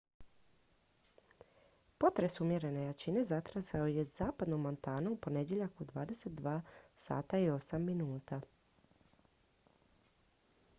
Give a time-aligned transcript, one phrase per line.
[2.03, 7.95] potres umjerene jačine zatresao je zapadnu montanu u ponedjeljak u 22:08
[8.33, 8.41] h